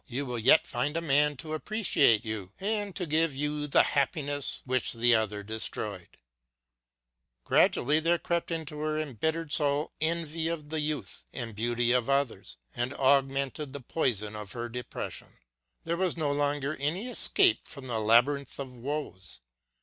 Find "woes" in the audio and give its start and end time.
18.73-19.41